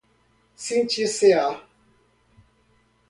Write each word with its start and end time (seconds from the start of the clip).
cindir-se-á 0.63 1.45